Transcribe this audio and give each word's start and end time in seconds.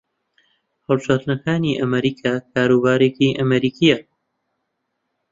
هەڵبژارنەکانی 0.85 1.77
ئەمریکا 1.81 2.33
کاروبارێکی 2.53 3.35
ئەمریکییە 3.39 3.97